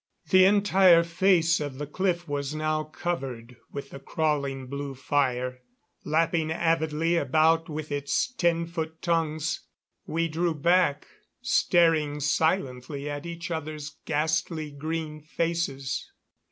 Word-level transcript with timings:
The 0.31 0.45
entire 0.45 1.03
face 1.03 1.59
of 1.59 1.77
the 1.77 1.85
cliff 1.85 2.27
was 2.27 2.55
now 2.55 2.85
covered 2.85 3.57
with 3.71 3.91
the 3.91 3.99
crawling 3.99 4.65
blue 4.65 4.95
fire, 4.95 5.59
lapping 6.03 6.51
avidly 6.51 7.17
about 7.17 7.69
with 7.69 7.91
its 7.91 8.33
ten 8.33 8.65
foot 8.65 9.03
tongues. 9.03 9.59
We 10.07 10.27
drew 10.27 10.55
back, 10.55 11.05
staring 11.39 12.19
silently 12.19 13.07
at 13.11 13.27
each 13.27 13.51
other's 13.51 13.97
ghastly 14.07 14.71
green 14.71 15.21
faces. 15.21 16.09